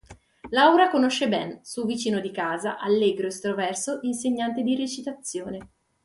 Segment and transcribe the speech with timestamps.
[0.49, 5.59] Laura conosce Ben, suo vicino di casa, allegro, estroverso, insegnante di recitazione.